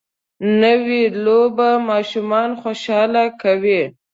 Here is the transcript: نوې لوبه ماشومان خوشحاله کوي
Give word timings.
نوې 0.61 1.03
لوبه 1.25 1.69
ماشومان 1.89 2.49
خوشحاله 2.61 3.23
کوي 3.41 3.81